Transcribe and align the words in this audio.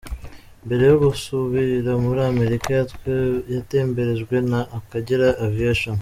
Mbere 0.65 0.83
yo 0.91 0.95
gusubira 1.03 1.91
muri 2.03 2.21
Amerika 2.31 2.67
yatemberejwe 3.53 4.35
na 4.51 4.59
Akagera 4.77 5.27
Aviation. 5.45 5.97